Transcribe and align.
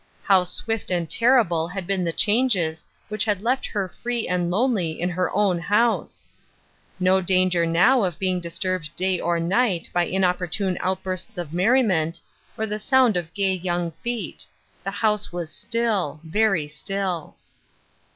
How 0.23 0.45
swift 0.45 0.89
and 0.89 1.07
terrible 1.07 1.67
had 1.67 1.85
been 1.85 2.03
the 2.03 2.11
changes 2.11 2.87
which 3.07 3.23
had 3.25 3.43
left 3.43 3.67
her 3.67 3.93
free 4.01 4.27
and 4.27 4.49
lonely 4.49 4.99
in 4.99 5.09
her 5.09 5.29
own 5.31 5.59
house! 5.59 6.27
No 6.99 7.21
danger 7.21 7.67
now 7.67 8.03
of 8.03 8.17
being 8.17 8.39
disturbed 8.39 8.89
day 8.95 9.19
2QO 9.19 9.19
NEXT 9.19 9.21
MOST. 9.21 9.27
or 9.27 9.39
night 9.39 9.89
by 9.93 10.03
inopportune 10.05 10.77
outbursts 10.81 11.37
of 11.37 11.53
merriment, 11.53 12.19
or 12.57 12.65
the 12.65 12.79
sound 12.79 13.15
of 13.15 13.31
gay 13.35 13.53
young 13.53 13.91
feet; 14.03 14.43
the 14.83 14.89
house 14.89 15.31
was 15.31 15.51
still— 15.53 16.19
very 16.23 16.67
still. 16.67 17.35